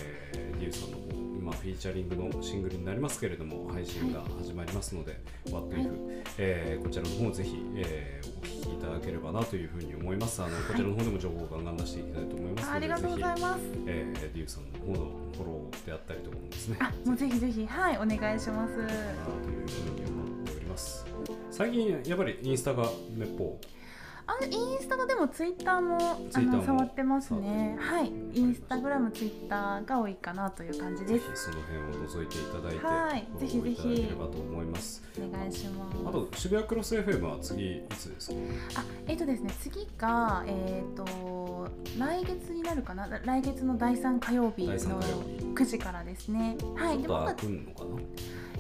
[0.57, 1.08] ー、リュウさんの方
[1.49, 5.13] まあ、フィーチャリングのシングルになりますけれども配信が始まりますので、
[5.47, 10.43] はい、What If、えー、こちらの方ぜひ、えー、お聞きいただければなというふうに思います。
[10.43, 17.67] あの、こちらの方でも情報をガンガン出していきたいと思いますのでありがとうございます、えー、リュウさんの方のフォローであったりとかもですねあもうぜひぜひ。
[17.67, 18.75] はいお願いします。
[18.75, 21.07] というふうに思っております。
[21.51, 23.78] 最近やっぱりインスタがめっぽう
[24.31, 25.97] あインスタとでもツイッターも
[26.35, 27.79] あの触ってますね。
[27.81, 28.13] はい。
[28.35, 31.45] インスタグラムツイッターが多いかなという感じです。
[31.47, 33.27] その辺を覗いていただいてはい。
[33.41, 34.07] ぜひぜひ。
[34.07, 35.03] ればと思います。
[35.19, 35.97] お願いします。
[36.07, 38.37] あと渋谷クロス FM は次いつですか？
[38.81, 41.67] あえっ、ー、とですね次がえっ、ー、と
[41.99, 43.09] 来月になるかな？
[43.25, 46.59] 来月の第3火曜日の9時からですね。
[46.77, 47.01] はい。
[47.01, 48.03] でも開くのかな？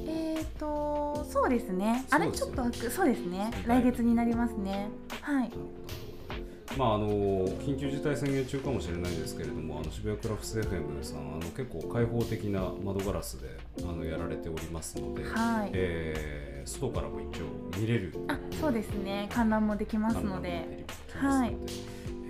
[0.06, 2.04] えっ、ー、とそうですね。
[2.10, 3.50] あれちょっとそうですね。
[3.66, 4.88] 来月になりますね。
[5.20, 5.50] はい。
[6.76, 13.48] まああの緊急事態宣言中かもしれないですけれどもあの渋谷クラフト FM さんあの結構開放的な窓ガラスで
[13.82, 15.70] あのやられておりますので、はい。
[15.72, 18.12] えー、外からも一応見れる。
[18.28, 19.28] あそうですね。
[19.32, 20.84] 観覧もできますので
[21.14, 21.56] はい。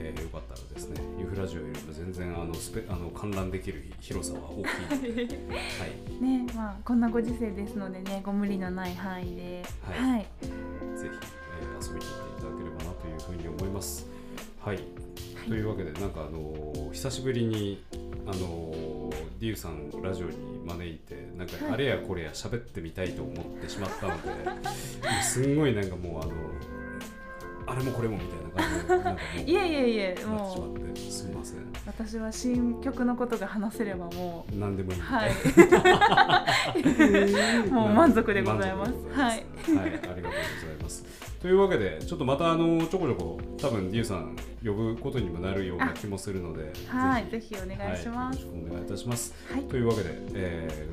[0.00, 1.00] えー、よかったらですね
[1.38, 5.22] ラジオよりも全然あのスペあの観覧できる広さは大きいので、
[5.78, 6.22] はい。
[6.22, 14.06] ねまあ、こんなご時世ですのでねご無理のない範囲で、はい、はい、ぜひ、えー、遊びに行っていただければなというふうに思います。
[14.60, 17.84] はい、はい、というわけでなんかあのー、久しぶりに
[18.26, 20.36] あのディーさんラジオに
[20.66, 24.28] 招いてなんかあれやこれや喋ってみたいと思ってしまったので、
[25.06, 26.32] はい、すんごいなんかもうあの
[27.68, 30.98] あれもこれもみたいな感じで いえいえいえもう。
[30.98, 31.58] すみません。
[31.86, 34.56] 私は新曲のことが話せればもう。
[34.56, 35.32] 何でもいいはい。
[37.70, 38.92] もう満足でございます。
[39.12, 39.44] はい、はい、
[39.76, 40.30] ありがとうござい
[40.82, 41.04] ます。
[41.40, 50.88] というわけでちょっとまたあのちょこちょこ多分デューさん呼ぶことにもなるような気もするのではいぜひお願いします、はい、よろしくお願いいたします、はい、というわけで、え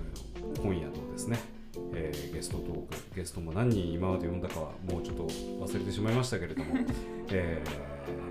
[0.53, 1.54] ー、今夜のですね
[1.95, 6.75] えー、ゲストトークゲストも何人今まで呼んだかはもうちょっと忘れてしまいましたけれども、
[7.31, 7.63] え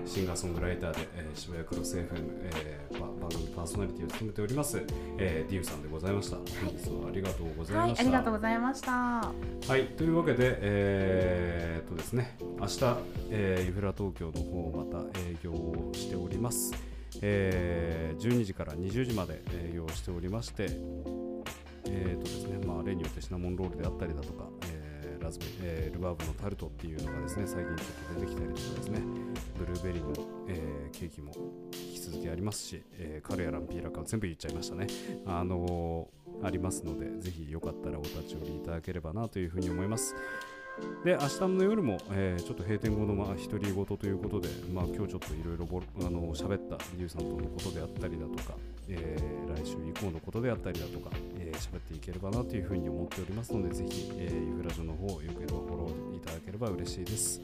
[0.05, 2.05] ー、シンガーソングライターで、えー、渋谷クロス FM、
[2.43, 4.81] えー、番組パーソナリティを務めております、
[5.17, 8.91] えー、ディウさんでございました、本日はありがとうございました、はい、ありがとうございました。
[8.91, 12.79] はいというわけでえー、っとですね明日、
[13.31, 16.73] えー、ユフラ東京の方また営業をしております。
[17.21, 20.67] えー、12時から20時まで営業しておりまして、
[21.95, 28.99] えーとですねまあ、例によってシナモンロールであったりだとか、えー、ラズベえー、ルバーブのタルトっていうのがですね最近ちょっと出てきたりとかですね
[29.57, 30.13] ブルーベリーの、
[30.47, 31.31] えー、ケーキも
[31.73, 34.87] 引き続きありますし、えー、カルやランピーラカ全部言っちゃいましたね。
[35.25, 40.15] あのー、ありますのでぜひよかったらお立ち寄りいただければなというふうに思います。
[41.03, 45.65] で明日の夜も、えー、ちょっと閉店後のまあ独り言ということで、まあ、今日ちょっといろいろ
[45.99, 48.57] あの喋ったリュウさんとのことであったりだとか、
[48.89, 57.41] えー、来週以降のことであったりだとか、えー、喋っていければなというふうに思っておりますのでぜひ、えー、ユフラジオの方よければフォローいただければ嬉しいです。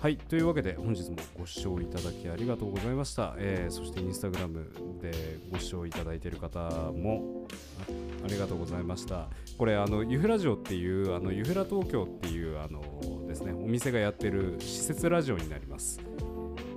[0.00, 4.66] はいというわけで本日もご視聴いただきありがとうございました、えー、そしてインスタグラム
[4.98, 6.58] でご視聴いただいている方
[6.90, 7.46] も
[8.24, 9.28] ありがとうございました。
[9.58, 16.00] これあのユフラジオっていうあのユフラ東京っていうあのですねお店がやってる施設ラジオになります。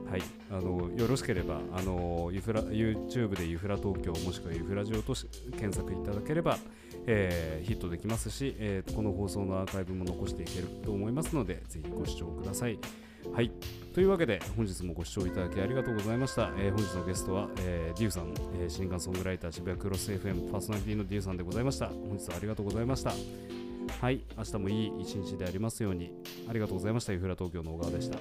[0.10, 0.22] はい、
[0.52, 5.14] あのよろしければあのユフラ YouTube でユフラ東京もしくはユフラジオと
[5.58, 6.58] 検索いただければ、
[7.08, 12.78] えー、ヒットできますし、えー、この放送のアーカイブも残していけると思いますのでぜひご視聴ください。
[13.32, 13.52] はい。
[13.94, 16.52] というわけで、本日もご視聴いただきありがとうございました。
[16.58, 21.88] えー、本日のゲストは、えー、デューさん、えー、シンガーソングライター渋谷クロス FM パーソナリティのデューさんでございました。
[21.88, 23.14] 本日はありがとうございました。
[24.02, 24.22] はい。
[24.38, 26.12] 明日もいい一日でありますように。
[26.50, 27.14] ありがとうございました。
[27.14, 28.18] ユフラ東京の小川でした。